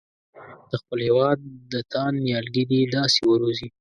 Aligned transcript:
د 0.69 0.71
خپل 0.81 0.99
هېواد 1.07 1.39
تاند 1.93 2.15
نیالګي 2.25 2.63
دې 2.71 2.79
داسې 2.95 3.21
وروزي. 3.31 3.67